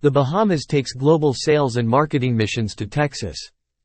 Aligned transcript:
The 0.00 0.10
Bahamas 0.12 0.64
takes 0.64 0.92
global 0.92 1.34
sales 1.34 1.76
and 1.76 1.88
marketing 1.88 2.36
missions 2.36 2.76
to 2.76 2.86
Texas. 2.86 3.36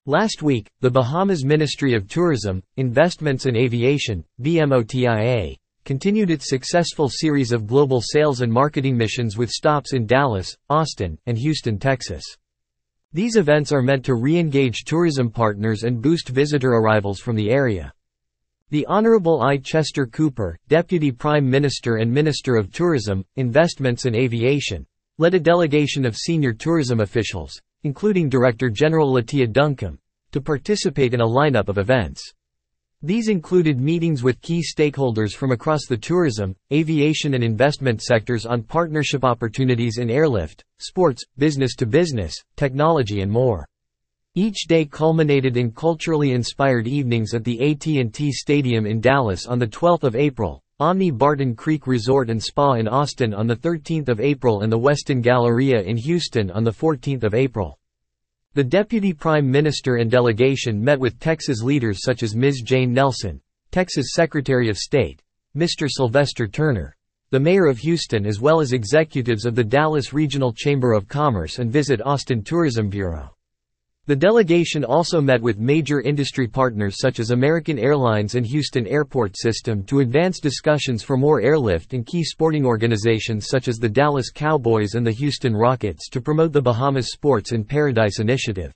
Last 0.06 0.44
week, 0.44 0.70
the 0.80 0.92
Bahamas 0.92 1.44
Ministry 1.44 1.96
of 1.96 2.08
Tourism, 2.08 2.62
Investments 2.78 3.48
and 3.48 3.58
Aviation, 3.58 4.24
BMOTIA, 4.40 5.58
continued 5.86 6.30
its 6.30 6.48
successful 6.48 7.10
series 7.10 7.52
of 7.52 7.66
global 7.66 8.00
sales 8.00 8.42
and 8.42 8.54
marketing 8.54 8.96
missions 8.96 9.40
with 9.40 9.50
stops 9.50 9.94
in 9.94 10.06
Dallas, 10.06 10.56
Austin, 10.70 11.18
and 11.26 11.36
Houston, 11.36 11.80
Texas. 11.80 12.24
These 13.12 13.36
events 13.36 13.72
are 13.72 13.82
meant 13.82 14.06
to 14.06 14.14
re-engage 14.14 14.84
tourism 14.84 15.32
partners 15.32 15.82
and 15.82 16.00
boost 16.00 16.30
visitor 16.30 16.74
arrivals 16.74 17.22
from 17.22 17.36
the 17.36 17.50
area. 17.50 17.92
The 18.70 18.86
Honorable 18.86 19.42
I. 19.42 19.58
Chester 19.58 20.06
Cooper, 20.06 20.60
Deputy 20.68 21.12
Prime 21.12 21.50
Minister 21.50 21.96
and 21.96 22.14
Minister 22.14 22.56
of 22.56 22.72
Tourism, 22.72 23.26
Investments 23.36 24.06
and 24.06 24.16
Aviation, 24.16 24.86
led 25.20 25.34
a 25.34 25.40
delegation 25.40 26.06
of 26.06 26.18
senior 26.18 26.54
tourism 26.54 27.00
officials, 27.00 27.60
including 27.84 28.30
Director 28.30 28.70
General 28.70 29.14
Latia 29.14 29.52
Duncombe, 29.52 30.00
to 30.32 30.42
participate 30.42 31.14
in 31.14 31.22
a 31.22 31.28
lineup 31.28 31.68
of 31.68 31.78
events. 31.78 32.34
These 33.06 33.28
included 33.28 33.80
meetings 33.80 34.24
with 34.24 34.42
key 34.42 34.64
stakeholders 34.64 35.34
from 35.34 35.52
across 35.52 35.86
the 35.88 35.98
tourism, 35.98 36.56
aviation 36.72 37.34
and 37.34 37.44
investment 37.44 38.02
sectors 38.02 38.46
on 38.46 38.64
partnership 38.64 39.26
opportunities 39.26 39.98
in 39.98 40.10
airlift, 40.10 40.64
sports, 40.80 41.22
business 41.38 41.76
to 41.76 41.86
business, 41.86 42.34
technology 42.56 43.20
and 43.20 43.30
more. 43.30 43.68
Each 44.36 44.66
day 44.68 44.86
culminated 44.86 45.58
in 45.58 45.72
culturally 45.72 46.32
inspired 46.32 46.88
evenings 46.88 47.34
at 47.36 47.44
the 47.44 47.72
AT&T 47.72 48.32
Stadium 48.32 48.88
in 48.88 49.00
Dallas 49.02 49.46
on 49.46 49.60
the 49.60 49.68
12th 49.68 50.04
of 50.04 50.16
April, 50.16 50.64
Omni 50.84 51.12
Barton 51.12 51.56
Creek 51.56 51.88
Resort 51.88 52.30
and 52.30 52.44
Spa 52.44 52.74
in 52.74 52.90
Austin 52.90 53.34
on 53.34 53.48
the 53.48 53.56
13th 53.56 54.10
of 54.10 54.20
April 54.20 54.64
and 54.64 54.70
the 54.70 54.78
Westin 54.78 55.22
Galleria 55.22 55.82
in 55.82 55.96
Houston 55.96 56.52
on 56.52 56.66
the 56.66 56.74
14th 56.74 57.24
of 57.24 57.34
April. 57.34 57.80
The 58.54 58.66
Deputy 58.66 59.14
Prime 59.14 59.50
Minister 59.50 59.96
and 59.96 60.12
delegation 60.12 60.84
met 60.84 61.00
with 61.00 61.22
Texas 61.22 61.64
leaders 61.64 62.02
such 62.04 62.22
as 62.22 62.36
Ms. 62.36 62.64
Jane 62.66 62.92
Nelson, 62.92 63.40
Texas 63.72 64.08
Secretary 64.12 64.68
of 64.68 64.78
State, 64.78 65.22
Mr. 65.56 65.88
Sylvester 65.90 66.48
Turner, 66.48 66.98
the 67.30 67.40
Mayor 67.40 67.68
of 67.68 67.78
Houston 67.78 68.26
as 68.26 68.42
well 68.42 68.60
as 68.60 68.74
executives 68.74 69.46
of 69.46 69.56
the 69.56 69.64
Dallas 69.64 70.12
Regional 70.12 70.52
Chamber 70.52 70.92
of 70.92 71.08
Commerce 71.08 71.60
and 71.60 71.72
Visit 71.72 72.02
Austin 72.02 72.44
Tourism 72.44 72.90
Bureau. 72.90 73.33
The 74.06 74.16
delegation 74.18 74.84
also 74.84 75.22
met 75.22 75.42
with 75.42 75.60
major 75.60 76.02
industry 76.02 76.46
partners 76.46 76.98
such 77.00 77.22
as 77.22 77.32
American 77.32 77.80
Airlines 77.80 78.36
and 78.36 78.46
Houston 78.46 78.86
Airport 78.86 79.38
System 79.38 79.82
to 79.86 80.02
advance 80.02 80.42
discussions 80.42 81.02
for 81.04 81.16
more 81.16 81.40
airlift 81.40 81.94
and 81.94 82.06
key 82.06 82.22
sporting 82.22 82.66
organizations 82.66 83.48
such 83.48 83.70
as 83.70 83.78
the 83.78 83.88
Dallas 83.88 84.30
Cowboys 84.30 84.96
and 84.96 85.08
the 85.08 85.12
Houston 85.14 85.56
Rockets 85.56 86.10
to 86.10 86.20
promote 86.20 86.52
the 86.52 86.62
Bahamas 86.62 87.14
Sports 87.14 87.54
in 87.54 87.64
Paradise 87.64 88.20
initiative. 88.20 88.74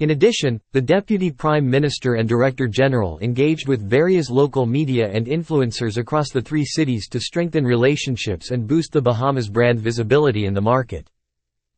In 0.00 0.10
addition, 0.10 0.60
the 0.72 0.82
Deputy 0.82 1.30
Prime 1.30 1.66
Minister 1.66 2.16
and 2.16 2.28
Director 2.28 2.68
General 2.68 3.18
engaged 3.20 3.68
with 3.68 3.88
various 3.88 4.28
local 4.28 4.66
media 4.66 5.08
and 5.10 5.28
influencers 5.28 5.96
across 5.96 6.28
the 6.28 6.42
three 6.42 6.66
cities 6.66 7.08
to 7.08 7.20
strengthen 7.20 7.64
relationships 7.64 8.50
and 8.50 8.68
boost 8.68 8.92
the 8.92 9.00
Bahamas 9.00 9.48
brand 9.48 9.80
visibility 9.80 10.44
in 10.44 10.52
the 10.52 10.60
market. 10.60 11.08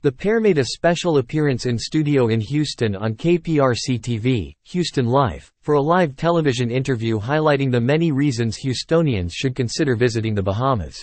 The 0.04 0.12
pair 0.12 0.38
made 0.38 0.58
a 0.58 0.66
special 0.66 1.16
appearance 1.16 1.64
in 1.64 1.78
studio 1.78 2.28
in 2.28 2.38
Houston 2.38 2.94
on 2.94 3.14
KPRC-TV, 3.14 4.54
Houston 4.64 5.06
Life, 5.06 5.50
for 5.62 5.76
a 5.76 5.80
live 5.80 6.14
television 6.14 6.70
interview 6.70 7.18
highlighting 7.18 7.72
the 7.72 7.80
many 7.80 8.12
reasons 8.12 8.58
Houstonians 8.58 9.32
should 9.32 9.54
consider 9.56 9.96
visiting 9.96 10.34
the 10.34 10.42
Bahamas. 10.42 11.02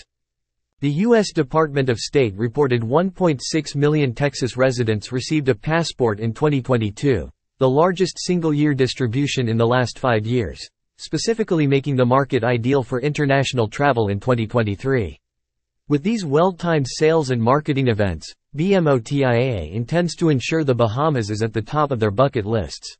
The 0.82 0.90
U.S. 1.06 1.32
Department 1.32 1.88
of 1.88 1.98
State 1.98 2.36
reported 2.36 2.82
1.6 2.82 3.74
million 3.74 4.14
Texas 4.14 4.56
residents 4.56 5.10
received 5.10 5.48
a 5.48 5.54
passport 5.56 6.20
in 6.20 6.32
2022, 6.32 7.28
the 7.58 7.68
largest 7.68 8.20
single-year 8.20 8.72
distribution 8.72 9.48
in 9.48 9.56
the 9.56 9.66
last 9.66 9.98
five 9.98 10.28
years, 10.28 10.64
specifically 10.98 11.66
making 11.66 11.96
the 11.96 12.06
market 12.06 12.44
ideal 12.44 12.84
for 12.84 13.00
international 13.00 13.66
travel 13.66 14.10
in 14.10 14.20
2023. 14.20 15.18
With 15.92 16.02
these 16.02 16.24
well-timed 16.24 16.86
sales 16.88 17.28
and 17.28 17.42
marketing 17.42 17.88
events, 17.88 18.32
BMOTIA 18.56 19.70
intends 19.74 20.16
to 20.16 20.30
ensure 20.30 20.64
the 20.64 20.74
Bahamas 20.74 21.28
is 21.28 21.42
at 21.42 21.52
the 21.52 21.60
top 21.60 21.90
of 21.90 22.00
their 22.00 22.10
bucket 22.10 22.46
lists. 22.46 22.96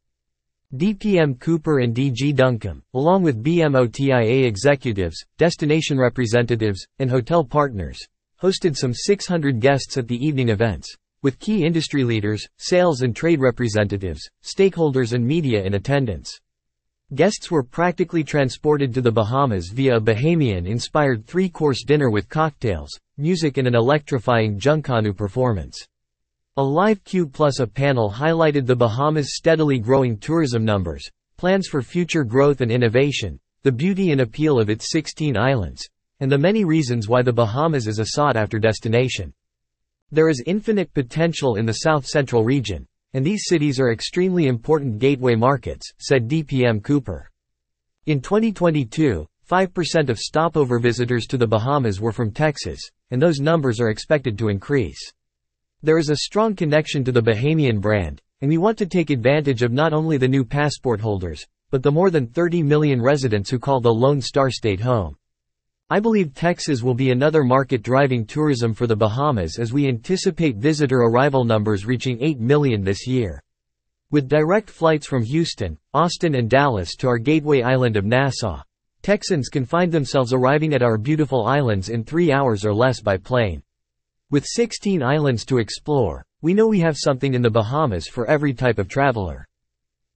DPM 0.77 1.41
Cooper 1.41 1.79
and 1.79 1.97
DG 1.97 2.37
Duncombe, 2.37 2.83
along 2.93 3.23
with 3.23 3.43
BMOTIA 3.43 4.45
executives, 4.45 5.25
destination 5.39 5.99
representatives, 5.99 6.87
and 6.99 7.09
hotel 7.09 7.43
partners, 7.43 7.99
hosted 8.43 8.77
some 8.77 8.93
600 8.93 9.59
guests 9.59 9.97
at 9.97 10.07
the 10.07 10.23
evening 10.23 10.51
events, 10.51 10.95
with 11.23 11.39
key 11.39 11.65
industry 11.65 12.05
leaders, 12.05 12.47
sales 12.59 13.01
and 13.01 13.17
trade 13.17 13.41
representatives, 13.41 14.21
stakeholders 14.45 15.15
and 15.15 15.27
media 15.27 15.65
in 15.65 15.73
attendance. 15.73 16.31
Guests 17.15 17.51
were 17.51 17.63
practically 17.63 18.25
transported 18.25 18.95
to 18.95 19.03
the 19.03 19.13
Bahamas 19.13 19.69
via 19.69 19.97
a 19.97 20.01
Bahamian-inspired 20.01 21.27
three-course 21.27 21.85
dinner 21.85 22.09
with 22.09 22.31
cocktails, 22.31 22.89
music 23.19 23.59
and 23.59 23.69
an 23.69 23.75
electrifying 23.75 24.59
Junkanoo 24.59 25.15
performance. 25.15 25.87
A 26.57 26.63
live 26.63 27.05
Q 27.05 27.27
plus 27.27 27.61
a 27.61 27.67
panel 27.67 28.11
highlighted 28.11 28.65
the 28.65 28.75
Bahamas' 28.75 29.37
steadily 29.37 29.79
growing 29.79 30.17
tourism 30.17 30.65
numbers, 30.65 31.07
plans 31.37 31.69
for 31.69 31.83
future 31.83 32.25
growth 32.25 32.63
and 32.63 32.73
innovation, 32.73 33.39
the 33.63 33.73
beauty 33.73 34.11
and 34.13 34.23
appeal 34.23 34.59
of 34.59 34.71
its 34.71 34.91
16 34.91 35.37
islands, 35.37 35.87
and 36.21 36.33
the 36.33 36.39
many 36.39 36.65
reasons 36.65 37.09
why 37.09 37.21
the 37.21 37.31
Bahamas 37.31 37.87
is 37.89 37.99
a 37.99 38.07
sought-after 38.07 38.59
destination. 38.59 39.35
There 40.11 40.31
is 40.31 40.43
infinite 40.47 40.95
potential 40.95 41.57
in 41.57 41.67
the 41.67 41.75
south-central 41.75 42.43
region, 42.43 42.87
and 43.15 43.25
these 43.25 43.45
cities 43.47 43.79
are 43.79 43.93
extremely 43.93 44.47
important 44.47 44.99
gateway 44.99 45.35
markets, 45.35 45.91
said 45.99 46.29
DPM 46.29 46.83
Cooper. 46.83 47.31
In 48.07 48.21
2022, 48.21 49.27
5% 49.51 50.09
of 50.09 50.19
stopover 50.19 50.79
visitors 50.79 51.27
to 51.27 51.37
the 51.37 51.47
Bahamas 51.47 52.01
were 52.01 52.13
from 52.13 52.31
Texas, 52.31 52.81
and 53.11 53.21
those 53.21 53.41
numbers 53.41 53.81
are 53.81 53.91
expected 53.91 54.39
to 54.39 54.49
increase. 54.49 55.13
There 55.83 55.99
is 55.99 56.11
a 56.11 56.17
strong 56.17 56.55
connection 56.55 57.05
to 57.05 57.13
the 57.13 57.23
Bahamian 57.23 57.81
brand, 57.81 58.23
and 58.41 58.49
we 58.49 58.59
want 58.59 58.79
to 58.79 58.87
take 58.87 59.11
advantage 59.11 59.63
of 59.63 59.73
not 59.73 59.93
only 59.93 60.17
the 60.17 60.29
new 60.29 60.45
passport 60.45 61.01
holders, 61.01 61.45
but 61.71 61.83
the 61.83 61.91
more 61.91 62.11
than 62.11 62.27
30 62.27 62.63
million 62.63 63.01
residents 63.01 63.51
who 63.51 63.59
call 63.59 63.81
the 63.81 63.93
Lone 63.93 64.21
Star 64.21 64.51
State 64.51 64.81
home. 64.81 65.17
I 65.93 66.01
believe 66.01 66.33
Texas 66.33 66.83
will 66.83 66.95
be 66.95 67.11
another 67.11 67.45
market 67.45 67.83
driving 67.83 68.25
tourism 68.25 68.73
for 68.73 68.87
the 68.87 68.97
Bahamas 68.97 69.59
as 69.59 69.75
we 69.75 69.89
anticipate 69.89 70.57
visitor 70.57 71.03
arrival 71.03 71.45
numbers 71.45 71.85
reaching 71.85 72.17
8 72.19 72.41
million 72.41 72.83
this 72.83 73.07
year. 73.07 73.43
With 74.11 74.27
direct 74.27 74.71
flights 74.71 75.07
from 75.07 75.23
Houston, 75.23 75.77
Austin 75.93 76.37
and 76.37 76.49
Dallas 76.49 76.97
to 76.97 77.09
our 77.09 77.19
gateway 77.19 77.61
island 77.61 77.99
of 77.99 78.07
Nassau, 78.07 78.63
Texans 79.03 79.51
can 79.51 79.67
find 79.67 79.93
themselves 79.93 80.33
arriving 80.33 80.73
at 80.73 80.83
our 80.83 80.97
beautiful 80.97 81.45
islands 81.45 81.91
in 81.91 82.05
three 82.05 82.33
hours 82.33 82.65
or 82.65 82.73
less 82.73 83.03
by 83.03 83.19
plane. 83.19 83.63
With 84.31 84.47
16 84.47 85.03
islands 85.03 85.45
to 85.45 85.59
explore, 85.59 86.25
we 86.41 86.55
know 86.55 86.69
we 86.69 86.81
have 86.81 86.97
something 86.97 87.35
in 87.35 87.43
the 87.43 87.51
Bahamas 87.51 88.09
for 88.09 88.25
every 88.25 88.55
type 88.55 88.79
of 88.79 88.89
traveler. 88.89 89.47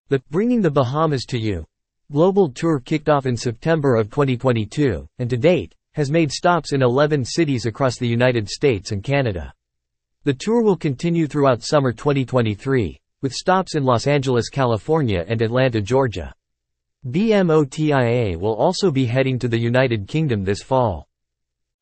The 0.09 0.23
Bringing 0.31 0.63
the 0.63 0.71
Bahamas 0.71 1.27
to 1.27 1.39
You 1.39 1.67
Global 2.13 2.49
Tour 2.49 2.79
kicked 2.79 3.09
off 3.09 3.27
in 3.27 3.37
September 3.37 3.97
of 3.97 4.11
2022, 4.11 5.09
and 5.19 5.29
to 5.29 5.37
date, 5.37 5.75
has 5.95 6.09
made 6.09 6.31
stops 6.31 6.73
in 6.73 6.81
11 6.81 7.25
cities 7.25 7.67
across 7.67 7.99
the 7.99 8.07
United 8.07 8.49
States 8.49 8.93
and 8.93 9.03
Canada. 9.03 9.53
The 10.23 10.35
tour 10.35 10.63
will 10.63 10.77
continue 10.77 11.27
throughout 11.27 11.65
summer 11.65 11.93
2023, 11.93 12.97
with 13.23 13.33
stops 13.33 13.75
in 13.75 13.83
Los 13.83 14.07
Angeles, 14.07 14.49
California 14.51 15.25
and 15.27 15.43
Atlanta, 15.43 15.81
Georgia. 15.81 16.33
BMOTIA 17.09 18.39
will 18.39 18.55
also 18.55 18.93
be 18.93 19.07
heading 19.07 19.37
to 19.41 19.49
the 19.49 19.59
United 19.59 20.07
Kingdom 20.07 20.45
this 20.45 20.63
fall. 20.63 21.09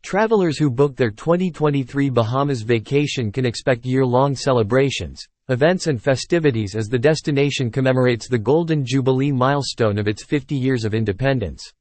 Travelers 0.05 0.59
who 0.59 0.69
book 0.69 0.97
their 0.97 1.11
2023 1.11 2.11
Bahamas 2.11 2.61
vacation 2.61 3.33
can 3.33 3.47
expect 3.47 3.87
year-long 3.87 4.37
celebrations, 4.37 5.27
events 5.49 5.87
and 5.87 6.01
festivities 6.01 6.77
as 6.77 6.89
the 6.89 6.99
destination 6.99 7.71
commemorates 7.71 8.29
the 8.29 8.37
Golden 8.37 8.85
Jubilee 8.85 9.33
milestone 9.33 9.99
of 9.99 10.07
its 10.07 10.23
50 10.23 10.55
years 10.55 10.85
of 10.85 10.93
independence. 10.93 11.73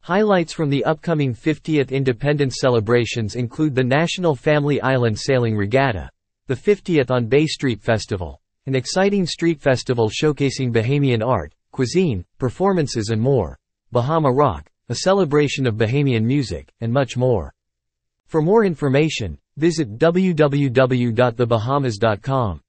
Highlights 0.00 0.52
from 0.52 0.68
the 0.68 0.84
upcoming 0.84 1.34
50th 1.34 1.90
independence 1.90 2.56
celebrations 2.60 3.34
include 3.34 3.74
the 3.74 3.82
National 3.82 4.36
Family 4.36 4.78
Island 4.82 5.18
Sailing 5.18 5.56
Regatta, 5.56 6.10
the 6.48 6.54
50th 6.54 7.10
on 7.10 7.28
Bay 7.28 7.46
Street 7.46 7.80
Festival, 7.80 8.42
an 8.66 8.74
exciting 8.74 9.24
street 9.24 9.58
festival 9.58 10.10
showcasing 10.10 10.70
Bahamian 10.70 11.26
art, 11.26 11.54
cuisine, 11.70 12.26
performances 12.36 13.08
and 13.08 13.22
more, 13.22 13.58
Bahama 13.90 14.30
Rock, 14.30 14.68
a 14.90 14.96
celebration 14.96 15.66
of 15.66 15.76
Bahamian 15.76 16.24
music, 16.24 16.70
and 16.82 16.92
much 16.92 17.16
more. 17.16 17.53
For 18.34 18.42
more 18.42 18.64
information, 18.64 19.38
visit 19.56 19.96
www.thebahamas.com. 19.96 22.60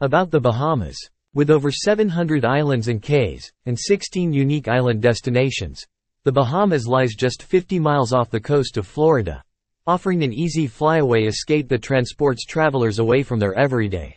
About 0.00 0.30
the 0.32 0.40
Bahamas. 0.40 0.98
With 1.34 1.50
over 1.50 1.70
700 1.70 2.44
islands 2.44 2.88
and 2.88 3.00
cays, 3.00 3.52
and 3.66 3.78
16 3.78 4.32
unique 4.32 4.66
island 4.66 5.00
destinations, 5.00 5.86
the 6.24 6.32
Bahamas 6.32 6.88
lies 6.88 7.14
just 7.14 7.44
50 7.44 7.78
miles 7.78 8.12
off 8.12 8.28
the 8.28 8.40
coast 8.40 8.76
of 8.76 8.88
Florida, 8.88 9.40
offering 9.86 10.24
an 10.24 10.32
easy 10.32 10.66
flyaway 10.66 11.26
escape 11.26 11.68
that 11.68 11.82
transports 11.82 12.44
travelers 12.44 12.98
away 12.98 13.22
from 13.22 13.38
their 13.38 13.54
everyday. 13.54 14.16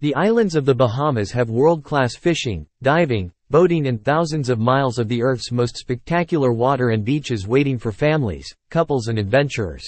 The 0.00 0.14
islands 0.14 0.54
of 0.54 0.64
the 0.64 0.74
Bahamas 0.74 1.32
have 1.32 1.50
world-class 1.50 2.16
fishing, 2.16 2.66
diving, 2.80 3.30
boating 3.50 3.86
and 3.86 4.04
thousands 4.04 4.50
of 4.50 4.58
miles 4.58 4.98
of 4.98 5.08
the 5.08 5.22
Earth's 5.22 5.50
most 5.50 5.76
spectacular 5.76 6.52
water 6.52 6.90
and 6.90 7.04
beaches 7.04 7.46
waiting 7.46 7.78
for 7.78 7.92
families, 7.92 8.54
couples 8.70 9.08
and 9.08 9.18
adventurers. 9.18 9.84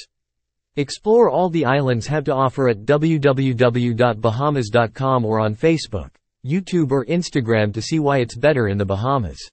Explore 0.77 1.29
all 1.29 1.51
the 1.51 1.65
islands 1.65 2.07
have 2.07 2.25
to 2.25 2.35
offer 2.35 2.69
at 2.69 2.85
www.bahamas.com 2.85 5.25
or 5.25 5.41
on 5.41 5.55
Facebook, 5.55 6.11
YouTube 6.47 6.91
or 6.91 7.05
Instagram 7.07 7.75
to 7.75 7.83
see 7.83 7.99
why 7.99 8.19
it's 8.19 8.37
better 8.37 8.69
in 8.69 8.79
the 8.79 8.87
Bahamas. 8.87 9.51